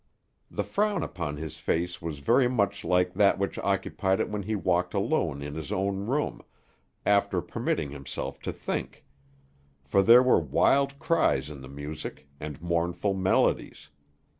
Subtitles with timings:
[0.49, 4.55] The frown upon his face was very much like that which occupied it when he
[4.55, 6.41] walked alone in his own room,
[7.05, 9.05] after permitting himself to think;
[9.85, 13.89] for there were wild cries in the music, and mournful melodies.